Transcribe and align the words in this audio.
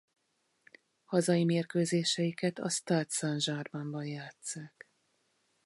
Hazai 1.05 1.43
mérkőzéseiket 1.43 2.59
a 2.59 2.69
Stade 2.69 3.05
Sainte-Germaine-ban 3.09 4.05
játsszák. 4.05 4.89